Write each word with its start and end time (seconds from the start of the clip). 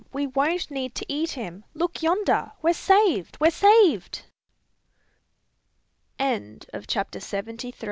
we 0.11 0.25
won't 0.25 0.71
need 0.71 0.95
to 0.95 1.05
eat 1.07 1.29
him! 1.33 1.63
Look 1.75 2.01
yonder! 2.01 2.53
We're 2.63 2.73
saved! 2.73 3.37
we're 3.39 3.51
saved!" 3.51 4.23
CHAPTER 6.19 7.19
SEVENTY 7.19 7.71
FOUR. 7.73 7.79